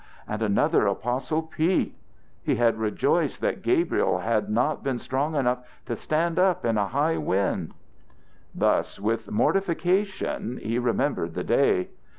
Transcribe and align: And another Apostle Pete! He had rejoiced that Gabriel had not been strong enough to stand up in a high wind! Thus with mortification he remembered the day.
And 0.27 0.41
another 0.41 0.87
Apostle 0.87 1.43
Pete! 1.43 1.95
He 2.41 2.55
had 2.55 2.79
rejoiced 2.79 3.39
that 3.41 3.61
Gabriel 3.61 4.17
had 4.17 4.49
not 4.49 4.83
been 4.83 4.97
strong 4.97 5.35
enough 5.35 5.59
to 5.85 5.95
stand 5.95 6.39
up 6.39 6.65
in 6.65 6.75
a 6.75 6.87
high 6.87 7.17
wind! 7.17 7.75
Thus 8.55 8.99
with 8.99 9.29
mortification 9.29 10.57
he 10.57 10.79
remembered 10.79 11.35
the 11.35 11.43
day. 11.43 11.89